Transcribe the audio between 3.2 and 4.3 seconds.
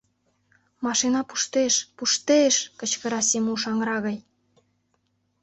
Семуш аҥыра гай...